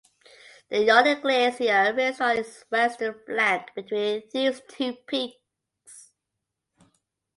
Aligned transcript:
The 0.69 0.79
Yawning 0.83 1.21
Glacier 1.21 1.93
rests 1.95 2.21
on 2.21 2.35
its 2.35 2.65
western 2.71 3.19
flank 3.23 3.67
between 3.75 4.23
these 4.33 4.59
two 4.67 4.93
peaks. 5.05 6.11